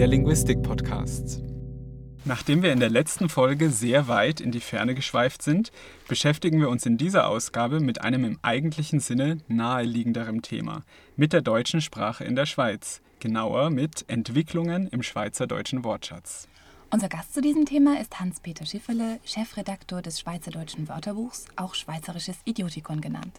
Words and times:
der 0.00 0.06
Linguistik-Podcast. 0.06 1.42
Nachdem 2.24 2.62
wir 2.62 2.72
in 2.72 2.80
der 2.80 2.88
letzten 2.88 3.28
Folge 3.28 3.68
sehr 3.68 4.08
weit 4.08 4.40
in 4.40 4.50
die 4.50 4.60
Ferne 4.60 4.94
geschweift 4.94 5.42
sind, 5.42 5.72
beschäftigen 6.08 6.58
wir 6.58 6.70
uns 6.70 6.86
in 6.86 6.96
dieser 6.96 7.28
Ausgabe 7.28 7.80
mit 7.80 8.00
einem 8.00 8.24
im 8.24 8.38
eigentlichen 8.40 9.00
Sinne 9.00 9.42
naheliegenderem 9.46 10.40
Thema, 10.40 10.84
mit 11.16 11.34
der 11.34 11.42
deutschen 11.42 11.82
Sprache 11.82 12.24
in 12.24 12.34
der 12.34 12.46
Schweiz, 12.46 13.02
genauer 13.18 13.68
mit 13.68 14.06
Entwicklungen 14.08 14.88
im 14.88 15.02
schweizerdeutschen 15.02 15.84
Wortschatz. 15.84 16.48
Unser 16.90 17.10
Gast 17.10 17.34
zu 17.34 17.42
diesem 17.42 17.66
Thema 17.66 18.00
ist 18.00 18.18
Hans-Peter 18.18 18.64
Schifferle, 18.64 19.20
Chefredaktor 19.26 20.00
des 20.00 20.18
Schweizerdeutschen 20.18 20.88
Wörterbuchs, 20.88 21.44
auch 21.56 21.74
Schweizerisches 21.74 22.38
Idiotikon 22.46 23.02
genannt. 23.02 23.38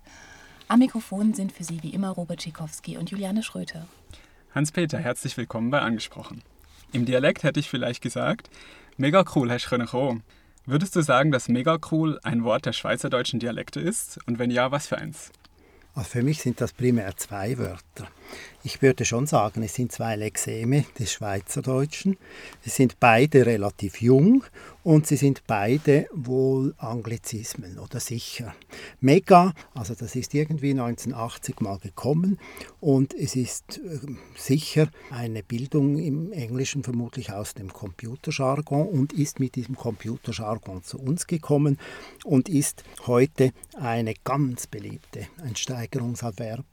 Am 0.67 0.77
Mikrofon 0.77 1.33
sind 1.33 1.53
für 1.53 1.63
Sie 1.63 1.81
wie 1.81 1.89
immer 1.89 2.09
Robert 2.09 2.43
Schikowski 2.43 2.97
und 2.97 3.09
Juliane 3.09 3.41
Schröter. 3.41 3.87
Hans-Peter, 4.53 4.99
herzlich 4.99 5.35
willkommen 5.37 5.71
bei 5.71 5.79
Angesprochen. 5.79 6.43
Im 6.93 7.05
Dialekt 7.05 7.43
hätte 7.43 7.59
ich 7.59 7.69
vielleicht 7.69 8.01
gesagt, 8.01 8.49
mega 8.97 9.23
cool 9.35 9.49
hast 9.49 9.69
du 9.71 9.85
kommen. 9.85 10.23
Würdest 10.65 10.95
du 10.95 11.01
sagen, 11.01 11.31
dass 11.31 11.47
mega 11.47 11.79
cool 11.91 12.19
ein 12.23 12.43
Wort 12.43 12.65
der 12.65 12.73
schweizerdeutschen 12.73 13.39
Dialekte 13.39 13.79
ist? 13.79 14.19
Und 14.27 14.39
wenn 14.39 14.51
ja, 14.51 14.71
was 14.71 14.87
für 14.87 14.97
eins? 14.97 15.31
Also 15.95 16.09
für 16.09 16.23
mich 16.23 16.41
sind 16.41 16.61
das 16.61 16.73
primär 16.73 17.15
zwei 17.17 17.57
Wörter. 17.57 18.07
Ich 18.63 18.83
würde 18.83 19.05
schon 19.05 19.25
sagen, 19.25 19.63
es 19.63 19.73
sind 19.73 19.91
zwei 19.91 20.15
Lexeme 20.15 20.85
des 20.99 21.11
Schweizerdeutschen. 21.11 22.17
Sie 22.61 22.69
sind 22.69 22.99
beide 22.99 23.47
relativ 23.47 24.01
jung 24.01 24.43
und 24.83 25.07
sie 25.07 25.15
sind 25.15 25.41
beide 25.47 26.07
wohl 26.13 26.75
Anglizismen 26.77 27.79
oder 27.79 27.99
sicher. 27.99 28.53
Mega, 28.99 29.53
also 29.73 29.95
das 29.95 30.15
ist 30.15 30.35
irgendwie 30.35 30.71
1980 30.71 31.59
mal 31.61 31.79
gekommen 31.79 32.37
und 32.79 33.15
es 33.15 33.35
ist 33.35 33.79
äh, 33.79 33.99
sicher 34.35 34.89
eine 35.09 35.41
Bildung 35.41 35.97
im 35.97 36.31
Englischen 36.31 36.83
vermutlich 36.83 37.31
aus 37.31 37.55
dem 37.55 37.73
Computerjargon 37.73 38.87
und 38.87 39.11
ist 39.13 39.39
mit 39.39 39.55
diesem 39.55 39.75
Computerjargon 39.75 40.83
zu 40.83 40.99
uns 40.99 41.25
gekommen 41.25 41.79
und 42.25 42.47
ist 42.47 42.83
heute 43.07 43.53
eine 43.75 44.13
ganz 44.23 44.67
beliebte, 44.67 45.27
ein 45.43 45.55
Steigerungsadverb. 45.55 46.65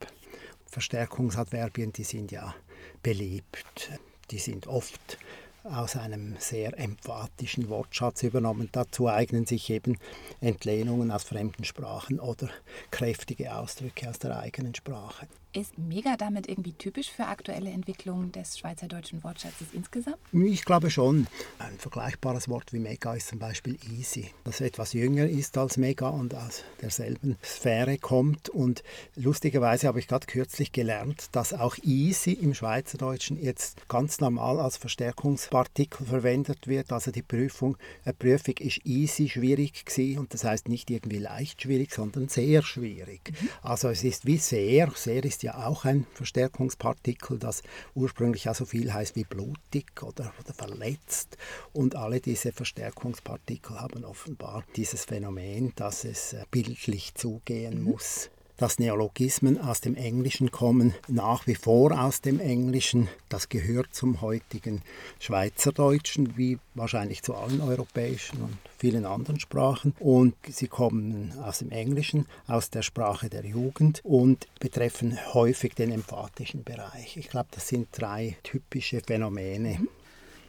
Verstärkungsadverbien, 0.69 1.93
die 1.93 2.03
sind 2.03 2.31
ja 2.31 2.55
beliebt. 3.01 3.91
Die 4.31 4.37
sind 4.37 4.67
oft 4.67 5.17
aus 5.63 5.95
einem 5.95 6.35
sehr 6.39 6.77
emphatischen 6.79 7.69
Wortschatz 7.69 8.23
übernommen. 8.23 8.69
Dazu 8.71 9.09
eignen 9.09 9.45
sich 9.45 9.69
eben 9.69 9.97
Entlehnungen 10.41 11.11
aus 11.11 11.23
fremden 11.23 11.63
Sprachen 11.63 12.19
oder 12.19 12.49
kräftige 12.91 13.55
Ausdrücke 13.55 14.09
aus 14.09 14.19
der 14.19 14.39
eigenen 14.39 14.75
Sprache. 14.75 15.27
Ist 15.51 15.79
mega 15.79 16.15
damit 16.15 16.47
irgendwie 16.47 16.73
typisch 16.73 17.09
für 17.09 17.25
aktuelle 17.25 17.71
Entwicklungen 17.71 18.31
des 18.31 18.59
schweizerdeutschen 18.59 19.23
Wortschatzes 19.23 19.69
insgesamt? 19.73 20.19
Ich 20.31 20.63
glaube 20.63 20.91
schon. 20.91 21.25
Ein 21.57 21.75
vergleichbares 21.79 22.49
Wort 22.49 22.71
wie 22.71 22.77
mega 22.77 23.15
ist 23.15 23.29
zum 23.29 23.39
Beispiel 23.39 23.79
easy, 23.91 24.29
das 24.43 24.61
etwas 24.61 24.93
jünger 24.93 25.27
ist 25.27 25.57
als 25.57 25.77
mega 25.77 26.09
und 26.09 26.35
aus 26.35 26.63
derselben 26.83 27.35
Sphäre 27.43 27.97
kommt. 27.97 28.49
Und 28.49 28.83
lustigerweise 29.15 29.87
habe 29.87 29.97
ich 29.97 30.07
gerade 30.07 30.27
kürzlich 30.27 30.71
gelernt, 30.71 31.29
dass 31.31 31.51
auch 31.53 31.77
easy 31.81 32.33
im 32.33 32.53
Schweizerdeutschen 32.53 33.41
jetzt 33.41 33.87
ganz 33.87 34.19
normal 34.19 34.59
als 34.59 34.77
Verstärkungspartikel 34.77 36.05
verwendet 36.05 36.67
wird. 36.67 36.91
Also 36.91 37.09
die 37.09 37.23
Prüfung, 37.23 37.75
eine 38.05 38.13
Prüfung 38.13 38.57
ist 38.59 38.85
easy 38.85 39.27
schwierig 39.27 39.83
gewesen 39.83 40.19
und 40.19 40.31
das 40.31 40.43
heißt 40.43 40.69
nicht 40.69 40.91
irgendwie 40.91 41.17
leicht 41.17 41.63
schwierig, 41.63 41.91
sondern 41.91 42.29
sehr 42.29 42.61
schwierig. 42.61 43.31
Mhm. 43.31 43.49
Also 43.63 43.89
es 43.89 44.03
ist 44.03 44.27
wie 44.27 44.37
sehr, 44.37 44.91
sehr 44.93 45.25
ist 45.25 45.38
ist 45.39 45.43
ja 45.43 45.65
auch 45.65 45.85
ein 45.85 46.05
Verstärkungspartikel, 46.15 47.39
das 47.39 47.63
ursprünglich 47.95 48.43
ja 48.43 48.53
so 48.53 48.65
viel 48.65 48.93
heißt 48.93 49.15
wie 49.15 49.23
blutig 49.23 50.03
oder, 50.03 50.33
oder 50.37 50.53
verletzt. 50.53 51.37
Und 51.71 51.95
alle 51.95 52.19
diese 52.19 52.51
Verstärkungspartikel 52.51 53.79
haben 53.79 54.03
offenbar 54.03 54.65
dieses 54.75 55.05
Phänomen, 55.05 55.71
dass 55.77 56.03
es 56.03 56.33
äh, 56.33 56.43
bildlich 56.51 57.15
zugehen 57.15 57.79
mhm. 57.79 57.91
muss 57.91 58.29
dass 58.59 58.77
Neologismen 58.77 59.59
aus 59.59 59.79
dem 59.79 59.95
Englischen 59.95 60.51
kommen, 60.51 60.93
nach 61.07 61.47
wie 61.47 61.55
vor 61.55 61.97
aus 61.97 62.19
dem 62.19 62.41
Englischen. 62.41 63.07
Das 63.29 63.47
gehört 63.47 63.95
zum 63.95 64.21
heutigen 64.21 64.81
Schweizerdeutschen, 65.19 66.37
wie 66.37 66.59
wahrscheinlich 66.75 67.23
zu 67.23 67.35
allen 67.35 67.61
europäischen 67.61 68.41
und 68.41 68.57
vielen 68.77 69.05
anderen 69.05 69.39
Sprachen. 69.39 69.95
Und 69.99 70.35
sie 70.47 70.67
kommen 70.67 71.33
aus 71.41 71.59
dem 71.59 71.71
Englischen, 71.71 72.25
aus 72.47 72.69
der 72.69 72.81
Sprache 72.81 73.29
der 73.29 73.45
Jugend 73.45 74.01
und 74.03 74.47
betreffen 74.59 75.17
häufig 75.33 75.73
den 75.73 75.91
emphatischen 75.91 76.65
Bereich. 76.65 77.15
Ich 77.15 77.29
glaube, 77.29 77.47
das 77.51 77.69
sind 77.69 77.87
drei 77.93 78.35
typische 78.43 78.99
Phänomene. 78.99 79.79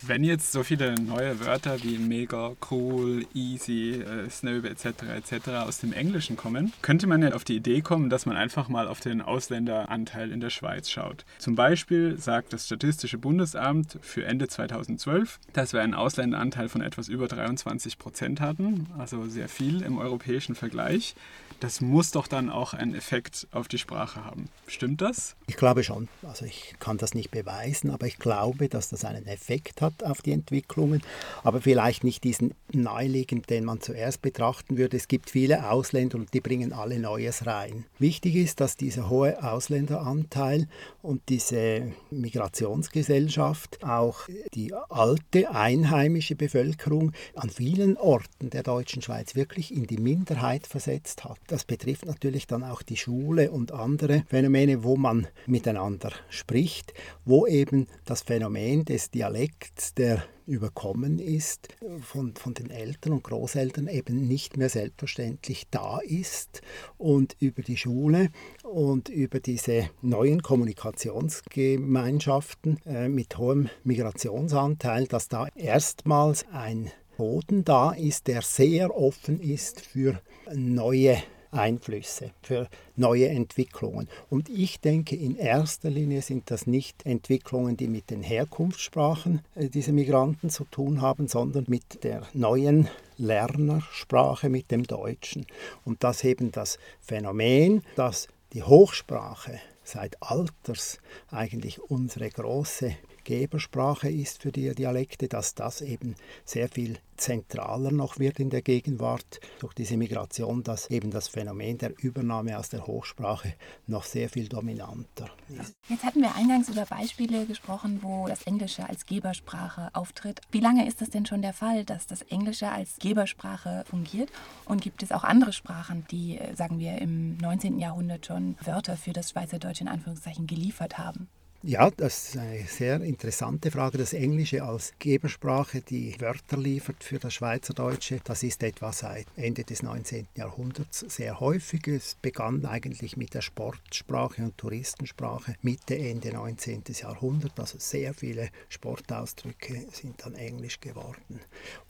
Wenn 0.03 0.25
jetzt 0.25 0.53
so 0.53 0.63
viele 0.63 0.95
neue 0.95 1.41
Wörter 1.41 1.83
wie 1.83 1.99
mega, 1.99 2.53
cool, 2.71 3.27
easy, 3.35 4.01
äh, 4.01 4.31
snöbe 4.31 4.71
etc. 4.71 4.87
etc. 5.15 5.49
aus 5.67 5.79
dem 5.79 5.93
Englischen 5.93 6.39
kommen, 6.39 6.73
könnte 6.81 7.07
man 7.07 7.21
ja 7.21 7.33
auf 7.33 7.45
die 7.45 7.57
Idee 7.57 7.83
kommen, 7.83 8.09
dass 8.09 8.25
man 8.25 8.35
einfach 8.35 8.71
mal 8.71 8.89
auf 8.89 9.01
den 9.01 9.21
Ausländeranteil 9.21 10.33
in 10.33 10.41
der 10.41 10.49
Schweiz 10.49 10.89
schaut. 10.89 11.27
Zum 11.39 11.55
Beispiel 11.55 12.19
sagt 12.19 12.55
das 12.55 12.65
Statistische 12.65 13.19
Bundesamt 13.19 13.99
für 14.01 14.25
Ende 14.25 14.49
2012, 14.49 15.39
dass 15.53 15.75
wir 15.75 15.83
einen 15.83 15.95
Ausländeranteil 15.95 16.71
von 16.71 16.81
etwas 16.81 17.09
über 17.09 17.29
23 17.29 17.99
Prozent 17.99 18.41
hatten, 18.41 18.87
also 18.97 19.27
sehr 19.27 19.51
viel 19.51 19.83
im 19.83 19.99
europäischen 19.99 20.55
Vergleich. 20.55 21.15
Das 21.61 21.83
muss 21.83 22.11
doch 22.11 22.27
dann 22.27 22.49
auch 22.49 22.73
einen 22.73 22.95
Effekt 22.95 23.47
auf 23.53 23.69
die 23.69 23.77
Sprache 23.77 24.25
haben. 24.25 24.49
Stimmt 24.67 25.03
das? 25.03 25.37
Ich 25.47 25.57
glaube 25.57 25.85
schon. 25.85 26.09
Also 26.23 26.47
ich 26.47 26.75
kann 26.81 26.97
das 26.97 27.13
nicht 27.13 27.31
beweisen, 27.31 27.91
aber 27.91 28.07
ich 28.07 28.19
glaube, 28.19 28.71
dass 28.71 28.89
das 28.89 29.05
einen 29.05 29.27
Effekt 29.27 29.83
hat 29.83 29.90
hat 29.91 30.05
auf 30.05 30.23
die 30.23 30.33
Entwicklungen, 30.33 31.03
aber 31.43 31.61
vielleicht 31.61 32.05
nicht 32.05 32.25
diesen 32.25 32.55
naheliegend, 32.73 33.51
den 33.51 33.65
man 33.65 33.81
zuerst 33.81 34.23
betrachten 34.23 34.79
würde. 34.79 34.97
Es 34.97 35.09
gibt 35.09 35.31
viele 35.31 35.71
Ausländer 35.71 36.19
und 36.19 36.33
die 36.35 36.41
bringen 36.41 36.73
alle 36.73 36.99
Neues 36.99 37.47
rein. 37.47 37.85
Wichtig 37.99 38.37
ist, 38.37 38.61
dass 38.61 38.77
dieser 38.77 39.09
hohe 39.09 39.43
Ausländeranteil 39.43 40.69
und 41.03 41.23
diese 41.29 41.93
Migrationsgesellschaft 42.11 43.83
auch 43.85 44.29
die 44.55 44.73
alte 44.89 45.51
einheimische 45.51 46.37
Bevölkerung 46.37 47.13
an 47.35 47.51
vielen 47.51 47.97
Orten 47.97 48.51
der 48.51 48.63
deutschen 48.63 49.03
Schweiz 49.03 49.35
wirklich 49.35 49.75
in 49.75 49.87
die 49.87 49.99
Minderheit 49.99 50.67
versetzt 50.67 51.25
hat. 51.25 51.39
Das 51.49 51.65
betrifft 51.65 52.07
natürlich 52.07 52.47
dann 52.47 52.63
auch 52.63 52.83
die 52.83 52.97
Schule 52.97 53.51
und 53.51 53.73
andere 53.73 54.25
Phänomene, 54.29 54.85
wo 54.85 54.97
man 54.97 55.27
miteinander 55.47 56.13
spricht, 56.29 56.95
wo 57.25 57.47
eben 57.47 57.87
das 58.05 58.23
Phänomen 58.23 58.85
des 58.85 59.11
Dialekts 59.11 59.80
der 59.95 60.23
überkommen 60.47 61.19
ist, 61.19 61.69
von, 62.03 62.35
von 62.35 62.55
den 62.55 62.71
Eltern 62.71 63.13
und 63.13 63.25
Großeltern 63.25 63.89
eben 63.89 64.27
nicht 64.27 64.57
mehr 64.57 64.69
selbstverständlich 64.69 65.69
da 65.71 66.01
ist 66.01 66.63
und 66.99 67.37
über 67.39 67.63
die 67.63 67.77
Schule 67.77 68.31
und 68.65 69.09
über 69.09 69.39
diese 69.41 69.89
neuen 70.03 70.43
Kommunikationsgemeinschaften 70.43 72.79
äh, 72.85 73.09
mit 73.09 73.39
hohem 73.39 73.71
Migrationsanteil, 73.85 75.07
dass 75.07 75.29
da 75.29 75.47
erstmals 75.55 76.45
ein 76.53 76.91
Boden 77.17 77.65
da 77.65 77.93
ist, 77.93 78.27
der 78.27 78.43
sehr 78.43 78.97
offen 78.97 79.41
ist 79.41 79.81
für 79.81 80.21
neue 80.53 81.23
Einflüsse, 81.51 82.31
für 82.43 82.69
neue 82.97 83.29
Entwicklungen. 83.29 84.09
Und 84.29 84.49
ich 84.49 84.81
denke, 84.81 85.17
in 85.17 85.37
erster 85.37 85.91
Linie 85.91 86.23
sind 86.23 86.51
das 86.51 86.67
nicht 86.67 87.05
Entwicklungen, 87.07 87.77
die 87.77 87.89
mit 87.89 88.11
den 88.11 88.23
Herkunftssprachen 88.23 89.43
äh, 89.55 89.69
dieser 89.69 89.93
Migranten 89.93 90.51
zu 90.51 90.65
tun 90.65 91.01
haben, 91.01 91.29
sondern 91.29 91.65
mit 91.69 92.05
der 92.05 92.23
neuen 92.33 92.89
Lernersprache, 93.17 94.49
mit 94.49 94.71
dem 94.71 94.85
Deutschen. 94.85 95.47
Und 95.85 96.05
das 96.05 96.25
eben 96.25 96.53
das 96.53 96.79
Phänomen, 97.01 97.83
dass 97.97 98.29
die 98.53 98.63
Hochsprache 98.63 99.61
seit 99.85 100.23
Alters 100.23 100.99
eigentlich 101.31 101.81
unsere 101.81 102.31
große 102.31 102.95
Gebersprache 103.25 104.11
ist 104.11 104.43
für 104.43 104.53
die 104.53 104.75
Dialekte, 104.75 105.29
dass 105.29 105.55
das 105.55 105.81
eben 105.81 106.15
sehr 106.45 106.69
viel 106.69 106.99
zentraler 107.21 107.93
noch 107.93 108.19
wird 108.19 108.41
in 108.41 108.51
der 108.51 108.63
Gegenwart 108.63 109.41
durch 109.61 109.75
diese 109.75 109.97
Migration, 109.97 110.63
dass 110.63 110.89
eben 110.89 111.11
das 111.11 111.29
Phänomen 111.29 111.79
der 111.79 111.93
Übernahme 112.03 112.59
aus 112.59 112.71
der 112.71 112.87
Hochsprache 112.87 113.55
noch 113.87 114.05
sehr 114.05 114.29
viel 114.29 114.49
dominanter 114.49 115.29
ist. 115.49 115.75
Jetzt 115.89 116.05
hatten 116.05 116.23
wir 116.23 116.35
eingangs 116.35 116.69
über 116.69 116.87
Beispiele 116.87 117.47
gesprochen, 117.47 118.01
wo 118.03 118.27
das 118.27 118.43
Englische 118.45 118.89
als 118.89 119.07
Gebersprache 119.07 119.91
auftritt. 119.93 120.41
Wie 120.51 120.61
lange 120.61 120.89
ist 120.89 121.01
das 121.01 121.11
denn 121.11 121.27
schon 121.27 121.43
der 121.43 121.53
Fall, 121.53 121.85
dass 121.85 122.07
das 122.07 122.23
Englische 122.23 122.71
als 122.71 122.97
Gebersprache 122.99 123.85
fungiert? 123.89 124.31
Und 124.65 124.81
gibt 124.81 125.03
es 125.03 125.13
auch 125.13 125.25
andere 125.25 125.53
Sprachen, 125.53 126.07
die, 126.11 126.39
äh, 126.39 126.55
sagen 126.57 126.79
wir, 126.79 126.99
im 126.99 127.37
19. 127.37 127.79
Jahrhundert 127.79 128.27
schon 128.27 128.57
Wörter 128.65 128.97
für 128.97 129.13
das 129.13 129.31
Schweizerdeutsch 129.31 129.81
in 129.81 129.89
Anführungszeichen 129.89 130.47
geliefert 130.47 130.99
haben? 130.99 131.29
Ja, 131.63 131.91
das 131.91 132.29
ist 132.29 132.39
eine 132.39 132.65
sehr 132.65 133.03
interessante 133.03 133.71
Frage. 133.71 133.99
Das 133.99 134.15
Englische 134.15 134.63
als 134.65 134.95
Gebersprache, 134.99 135.83
die 135.83 136.19
Wörter 136.19 136.57
liefert 136.57 137.05
für 137.05 137.19
das 137.19 137.35
Schweizerdeutsche, 137.35 138.19
das 138.25 138.43
ist 138.43 138.63
etwa 138.63 138.95
seit 138.95 139.27
Ende 139.37 139.65
des 139.65 139.83
19. 139.83 140.27
Jahrhunderts 140.35 141.01
sehr 141.01 141.39
häufig. 141.39 141.87
Es 141.87 142.17
begann 142.23 142.65
eigentlich 142.65 143.19
mit 143.19 143.35
der 143.35 143.43
Sportsprache 143.43 144.43
und 144.43 144.57
Touristensprache 144.57 145.57
Mitte, 145.61 145.99
Ende 145.99 146.33
19. 146.33 146.83
Jahrhundert. 146.99 147.61
Also 147.61 147.77
sehr 147.79 148.15
viele 148.15 148.49
Sportausdrücke 148.71 149.85
sind 149.93 150.25
dann 150.25 150.37
Englisch 150.37 150.81
geworden. 150.81 151.41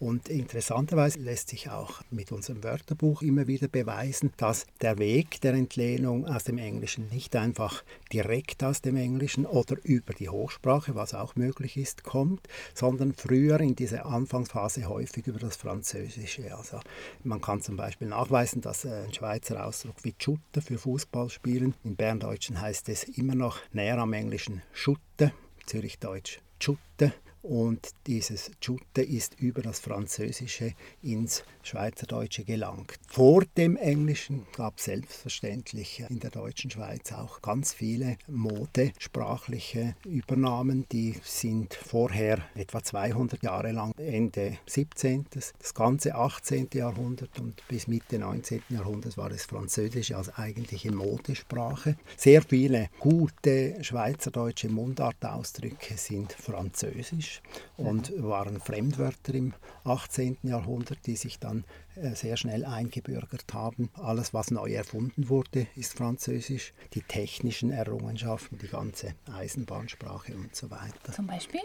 Und 0.01 0.29
interessanterweise 0.29 1.21
lässt 1.21 1.51
sich 1.51 1.71
auch 1.71 2.03
mit 2.11 2.33
unserem 2.33 2.65
Wörterbuch 2.65 3.23
immer 3.23 3.47
wieder 3.47 3.69
beweisen, 3.69 4.33
dass 4.37 4.67
der 4.81 4.99
Weg 4.99 5.41
der 5.43 5.55
Entlehnung 5.55 6.27
aus 6.27 6.43
dem 6.43 6.59
Englischen 6.59 7.09
nicht 7.11 7.37
einfach 7.37 7.85
direkt 8.13 8.65
aus 8.65 8.83
dem 8.83 8.97
Englischen 8.97 9.47
oder 9.61 9.77
über 9.83 10.15
die 10.15 10.29
Hochsprache, 10.29 10.95
was 10.95 11.13
auch 11.13 11.37
möglich 11.37 11.77
ist, 11.77 12.03
kommt, 12.03 12.49
sondern 12.75 13.13
früher 13.13 13.61
in 13.61 13.77
dieser 13.77 14.07
Anfangsphase 14.07 14.89
häufig 14.89 15.27
über 15.27 15.39
das 15.39 15.57
Französische. 15.57 16.57
Also 16.57 16.81
man 17.23 17.41
kann 17.43 17.61
zum 17.61 17.77
Beispiel 17.77 18.09
nachweisen, 18.09 18.63
dass 18.63 18.87
ein 18.87 19.13
Schweizer 19.13 19.67
Ausdruck 19.67 19.97
wie 20.03 20.15
Schutte 20.19 20.63
für 20.63 20.79
Fußball 20.79 21.29
spielen, 21.29 21.75
im 21.85 21.97
Berndeutschen 21.97 22.61
heißt 22.61 22.89
es 22.89 23.05
immer 23.05 23.35
noch 23.35 23.59
näher 23.73 23.99
am 23.99 24.15
Englischen 24.15 24.63
Schutte, 24.73 25.33
Zürichdeutsch 25.67 26.39
Schutte 26.59 27.13
und 27.43 27.91
dieses 28.07 28.51
Schutte 28.61 29.03
ist 29.03 29.41
über 29.41 29.63
das 29.63 29.81
Französische 29.81 30.75
ins 31.03 31.43
Schweizerdeutsche 31.63 32.45
gelangt. 32.45 32.95
Vor 33.09 33.45
dem 33.57 33.77
Englischen 33.77 34.47
gab 34.57 34.79
es 34.79 34.85
selbstverständlich 34.85 36.05
in 36.09 36.21
der 36.21 36.31
deutschen 36.31 36.71
Schweiz 36.71 37.13
auch 37.13 37.43
ganz 37.43 37.73
viele 37.73 38.17
modesprachliche 38.27 39.95
Übernahmen. 40.05 40.87
Die 40.91 41.17
sind 41.23 41.75
vorher 41.75 42.39
etwa 42.55 42.83
200 42.83 43.43
Jahre 43.43 43.73
lang, 43.73 43.93
Ende 43.99 44.59
17., 44.67 45.27
das 45.31 45.75
ganze 45.75 46.15
18. 46.15 46.69
Jahrhundert 46.75 47.39
und 47.41 47.67
bis 47.69 47.87
Mitte 47.87 48.19
19. 48.19 48.63
Jahrhunderts 48.71 49.17
war 49.17 49.31
es 49.31 49.45
Französisch 49.45 50.13
als 50.13 50.35
eigentliche 50.37 50.93
Modesprache. 50.93 51.97
Sehr 52.17 52.43
viele 52.43 52.89
gute 52.99 53.83
schweizerdeutsche 53.83 54.69
Mundartausdrücke 54.69 55.97
sind 55.97 56.33
französisch 56.33 57.30
und 57.77 58.13
waren 58.23 58.61
Fremdwörter 58.61 59.35
im 59.35 59.55
18. 59.85 60.39
Jahrhundert, 60.43 61.07
die 61.07 61.17
sich 61.17 61.39
dann 61.39 61.65
sehr 62.15 62.37
schnell 62.37 62.65
eingebürgert 62.65 63.53
haben. 63.53 63.91
Alles, 63.95 64.33
was 64.33 64.51
neu 64.51 64.73
erfunden 64.73 65.29
wurde, 65.29 65.67
ist 65.77 65.95
Französisch. 65.95 66.73
Die 66.95 67.03
technischen 67.03 67.71
Errungenschaften, 67.71 68.59
die 68.59 68.69
ganze 68.69 69.15
Eisenbahnsprache 69.33 70.35
und 70.35 70.55
so 70.55 70.71
weiter. 70.71 71.13
Zum 71.13 71.27
Beispiel? 71.27 71.61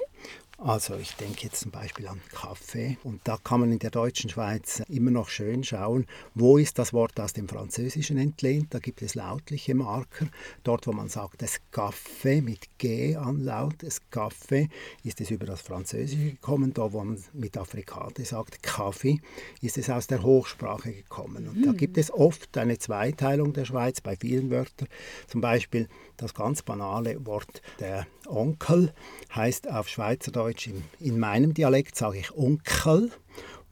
Also 0.57 0.95
ich 0.95 1.13
denke 1.15 1.43
jetzt 1.43 1.59
zum 1.59 1.71
Beispiel 1.71 2.07
an 2.07 2.21
Kaffee 2.31 2.97
und 3.03 3.19
da 3.25 3.37
kann 3.43 3.59
man 3.59 3.73
in 3.73 3.79
der 3.79 3.91
deutschen 3.91 4.29
Schweiz 4.29 4.81
immer 4.87 5.11
noch 5.11 5.27
schön 5.27 5.65
schauen, 5.65 6.05
wo 6.33 6.57
ist 6.57 6.79
das 6.79 6.93
Wort 6.93 7.19
aus 7.19 7.33
dem 7.33 7.49
Französischen 7.49 8.17
entlehnt. 8.17 8.73
Da 8.73 8.79
gibt 8.79 9.01
es 9.01 9.15
lautliche 9.15 9.75
Marker. 9.75 10.27
Dort, 10.63 10.87
wo 10.87 10.93
man 10.93 11.09
sagt, 11.09 11.41
das 11.41 11.59
Kaffee 11.71 12.41
mit 12.41 12.69
G 12.77 13.17
anlaut, 13.17 13.75
das 13.79 13.99
Kaffee, 14.09 14.69
ist 15.03 15.19
es 15.19 15.29
über 15.29 15.45
das 15.45 15.61
Französische 15.61 16.31
gekommen. 16.31 16.73
Da, 16.73 16.93
wo 16.93 17.03
man 17.03 17.21
mit 17.33 17.57
Afrikate 17.57 18.23
sagt, 18.23 18.63
Kaffee, 18.63 19.19
ist 19.61 19.77
es 19.77 19.89
aus 19.89 20.07
der 20.07 20.14
Hochsprache 20.23 20.91
gekommen. 20.91 21.47
Und 21.47 21.57
mhm. 21.57 21.63
da 21.63 21.69
hm. 21.71 21.77
gibt 21.77 21.97
es 21.97 22.11
oft 22.11 22.57
eine 22.57 22.77
Zweiteilung 22.77 23.53
der 23.53 23.65
Schweiz 23.65 24.01
bei 24.01 24.15
vielen 24.15 24.49
Wörtern. 24.51 24.87
Zum 25.27 25.41
Beispiel 25.41 25.87
das 26.17 26.33
ganz 26.33 26.61
banale 26.61 27.25
Wort 27.25 27.61
der 27.79 28.07
Onkel 28.27 28.93
heißt 29.33 29.69
auf 29.69 29.89
Schweizerdeutsch, 29.89 30.67
in, 30.67 30.83
in 30.99 31.19
meinem 31.19 31.53
Dialekt 31.53 31.95
sage 31.95 32.19
ich 32.19 32.35
Onkel. 32.35 33.11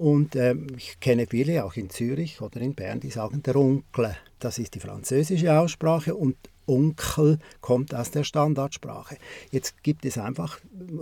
Und 0.03 0.35
äh, 0.35 0.53
ich 0.75 1.00
kenne 1.00 1.27
viele, 1.27 1.63
auch 1.63 1.77
in 1.77 1.89
Zürich 1.89 2.41
oder 2.41 2.59
in 2.59 2.75
Bern, 2.75 3.00
die 3.00 3.09
sagen 3.09 3.41
der 3.41 3.55
Onkel. 3.55 4.13
Das 4.38 4.59
ist 4.59 4.75
die 4.75 4.81
französische 4.81 5.57
Aussprache 5.57 6.13
und 6.13 6.35
Onkel 6.67 7.39
kommt 7.61 7.94
aus 7.94 8.11
der 8.11 8.23
Standardsprache. 8.23 9.17
Jetzt 9.51 9.81
gibt 9.83 10.05
es 10.05 10.17
einfach 10.17 10.59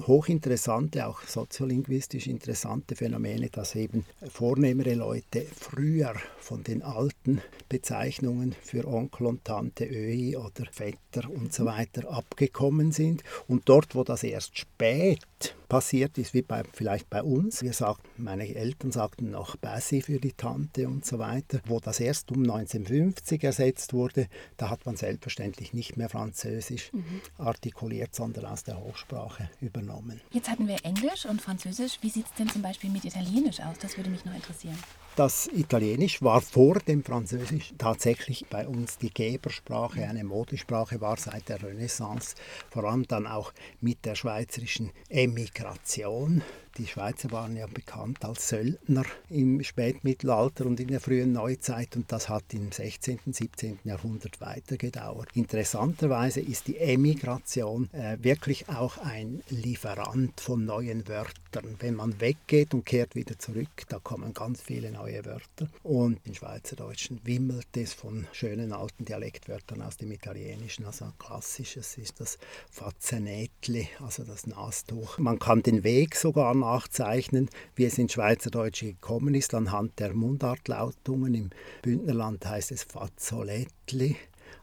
hochinteressante, 0.07 1.07
auch 1.07 1.21
soziolinguistisch 1.24 2.27
interessante 2.27 2.95
Phänomene, 2.95 3.50
dass 3.50 3.75
eben 3.75 4.06
vornehmere 4.30 4.95
Leute 4.95 5.45
früher 5.56 6.13
von 6.39 6.63
den 6.63 6.81
alten 6.81 7.42
Bezeichnungen 7.69 8.56
für 8.62 8.88
Onkel 8.88 9.27
und 9.27 9.45
Tante, 9.45 9.86
Öhi 9.86 10.36
oder 10.36 10.65
Vetter 10.71 11.30
und 11.30 11.54
so 11.54 11.65
weiter 11.65 12.12
abgekommen 12.12 12.92
sind. 12.92 13.24
Und 13.47 13.69
dort, 13.69 13.95
wo 13.95 14.04
das 14.04 14.24
erst 14.24 14.57
spät 14.57 15.56
passiert 15.69 16.18
ist, 16.18 16.33
wie 16.33 16.42
bei, 16.42 16.63
vielleicht 16.74 17.09
bei 17.09 17.24
uns. 17.24 17.62
Wir 17.62 17.74
sagten, 17.74 18.09
meine 18.18 18.54
Eltern 18.54 18.91
sagten 18.92 19.32
noch 19.32 19.56
Bassi 19.56 20.02
für 20.02 20.20
die 20.20 20.34
Tante 20.34 20.88
und 20.88 21.06
so 21.06 21.20
weiter. 21.20 21.60
Wo 21.66 21.80
das 21.80 22.00
erst 22.00 22.32
um 22.32 22.42
1950 22.42 23.44
ersetzt 23.44 23.94
wurde, 23.94 24.28
da 24.58 24.70
hat 24.70 24.86
man 24.86 24.96
selbstverständlich 24.96 25.74
nicht 25.74 25.98
mehr 25.98 26.10
Französisch 26.10 26.92
mhm. 26.94 27.22
artikuliert, 27.38 28.16
sondern 28.16 28.46
aus 28.46 28.64
der 28.64 28.80
Hochsprache 28.80 29.50
übernommen. 29.60 30.22
Jetzt 30.32 30.50
hatten 30.50 30.68
wir 30.68 30.78
Englisch 30.84 31.26
und 31.26 31.42
Französisch. 31.42 32.00
Wie 32.02 32.10
sieht 32.10 32.26
es 32.26 32.34
denn 32.34 32.50
zum 32.50 32.62
Beispiel 32.62 32.90
mit 32.90 33.06
Italienisch 33.06 33.60
aus? 33.60 33.78
Das 33.80 33.98
würde 33.98 34.10
mich 34.10 34.26
noch 34.26 34.36
interessieren. 34.36 34.78
Das 35.18 35.48
Italienisch 35.48 36.22
war 36.22 36.40
vor 36.40 36.80
dem 36.80 37.04
Französisch 37.04 37.74
tatsächlich 37.78 38.46
bei 38.50 38.66
uns 38.66 38.98
die 38.98 39.14
Gebersprache, 39.14 40.08
eine 40.08 40.24
Modesprache 40.24 41.02
war 41.02 41.18
seit 41.18 41.50
der 41.50 41.62
Renaissance, 41.62 42.36
vor 42.70 42.86
allem 42.86 43.06
dann 43.08 43.28
auch 43.28 43.52
mit 43.82 44.06
der 44.06 44.16
schweizerischen 44.16 44.92
Emigration 45.10 46.44
die 46.77 46.88
Schweizer 46.88 47.31
waren 47.31 47.56
ja 47.56 47.68
bekannt 47.68 48.23
als 48.23 48.50
Söldner 48.50 49.03
im 49.29 49.63
Spätmittelalter 49.63 50.65
und 50.65 50.79
in 50.79 50.88
der 50.88 51.00
frühen 51.00 51.33
Neuzeit 51.33 51.95
und 51.95 52.12
das 52.12 52.29
hat 52.29 52.53
im 52.53 52.71
16., 52.71 53.19
und 53.25 53.35
17. 53.35 53.79
Jahrhundert 53.83 54.39
weitergedauert. 54.39 55.29
Interessanterweise 55.33 56.39
ist 56.39 56.68
die 56.68 56.77
Emigration 56.77 57.89
äh, 57.94 58.18
wirklich 58.21 58.69
auch 58.69 58.97
ein 58.97 59.44
Lieferant 59.50 60.39
von 60.39 60.65
neuen 60.65 61.07
Wörtern. 61.07 61.75
Wenn 61.79 61.95
man 61.95 62.19
weggeht 62.21 62.73
und 62.73 62.85
kehrt 62.85 63.15
wieder 63.15 63.38
zurück, 63.38 63.69
da 63.89 64.00
kommen 64.00 64.33
ganz 64.33 64.62
viele 64.62 64.91
neue 64.91 65.25
Wörter. 65.25 65.68
Und 65.83 66.19
in 66.25 66.35
Schweizerdeutschen 66.35 67.19
wimmelt 67.23 67.75
es 67.75 67.94
von 67.94 68.27
schönen 68.31 68.71
alten 68.73 69.06
Dialektwörtern 69.06 69.81
aus 69.81 69.97
dem 69.97 70.12
Italienischen. 70.12 70.85
Also 70.85 71.06
ein 71.06 71.13
klassisches 71.19 71.97
ist 71.97 72.19
das 72.19 72.38
Fazzenetli, 72.69 73.89
also 74.00 74.23
das 74.23 74.47
Nastuch. 74.47 75.18
Man 75.18 75.39
kann 75.39 75.63
den 75.63 75.83
Weg 75.83 76.15
sogar 76.15 76.53
nachzeichnen, 76.71 77.50
wie 77.75 77.85
es 77.85 77.97
in 77.97 78.07
Schweizerdeutsch 78.07 78.81
gekommen 78.81 79.35
ist, 79.35 79.53
anhand 79.53 80.00
der 80.00 80.13
Mundartlautungen. 80.13 81.33
Im 81.33 81.50
Bündnerland 81.81 82.45
heißt 82.45 82.71
es 82.71 82.83
Fazzolettli, 82.83 84.15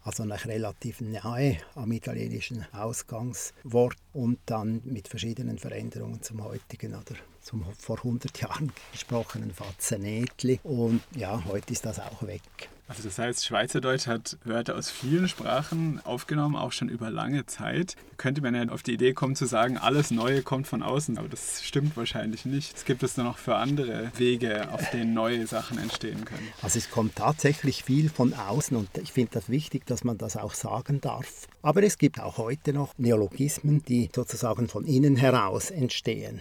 also 0.02 0.24
noch 0.24 0.46
relativ 0.46 1.00
nahe 1.00 1.58
am 1.74 1.92
italienischen 1.92 2.66
Ausgangswort 2.72 3.98
und 4.14 4.38
dann 4.46 4.80
mit 4.84 5.08
verschiedenen 5.08 5.58
Veränderungen 5.58 6.22
zum 6.22 6.42
heutigen 6.44 6.94
oder 6.94 7.16
zum 7.42 7.64
vor 7.78 7.98
100 7.98 8.40
Jahren 8.40 8.72
gesprochenen 8.92 9.52
Fazzenetli. 9.52 10.60
Und 10.62 11.02
ja, 11.14 11.44
heute 11.46 11.72
ist 11.72 11.84
das 11.84 12.00
auch 12.00 12.22
weg. 12.22 12.42
Also 12.88 13.02
das 13.02 13.18
heißt, 13.18 13.44
Schweizerdeutsch 13.44 14.06
hat 14.06 14.38
Wörter 14.44 14.74
aus 14.74 14.90
vielen 14.90 15.28
Sprachen 15.28 16.00
aufgenommen, 16.04 16.56
auch 16.56 16.72
schon 16.72 16.88
über 16.88 17.10
lange 17.10 17.44
Zeit. 17.44 17.96
Könnte 18.16 18.40
man 18.40 18.54
ja 18.54 18.66
auf 18.70 18.82
die 18.82 18.94
Idee 18.94 19.12
kommen 19.12 19.36
zu 19.36 19.44
sagen, 19.44 19.76
alles 19.76 20.10
Neue 20.10 20.42
kommt 20.42 20.66
von 20.66 20.82
außen, 20.82 21.18
aber 21.18 21.28
das 21.28 21.62
stimmt 21.62 21.96
wahrscheinlich 21.98 22.46
nicht. 22.46 22.74
Es 22.76 22.84
gibt 22.86 23.02
es 23.02 23.18
nur 23.18 23.26
noch 23.26 23.36
für 23.36 23.56
andere 23.56 24.10
Wege, 24.16 24.70
auf 24.72 24.90
denen 24.90 25.12
neue 25.12 25.46
Sachen 25.46 25.78
entstehen 25.78 26.24
können. 26.24 26.48
Also 26.62 26.78
es 26.78 26.90
kommt 26.90 27.16
tatsächlich 27.16 27.84
viel 27.84 28.08
von 28.08 28.32
außen 28.32 28.76
und 28.76 28.88
ich 28.96 29.12
finde 29.12 29.32
das 29.34 29.50
wichtig, 29.50 29.84
dass 29.86 30.02
man 30.02 30.16
das 30.16 30.38
auch 30.38 30.54
sagen 30.54 31.02
darf. 31.02 31.46
Aber 31.60 31.82
es 31.82 31.98
gibt 31.98 32.20
auch 32.20 32.38
heute 32.38 32.72
noch 32.72 32.96
Neologismen, 32.96 33.84
die 33.84 34.08
sozusagen 34.14 34.68
von 34.68 34.84
innen 34.86 35.16
heraus 35.16 35.70
entstehen. 35.70 36.40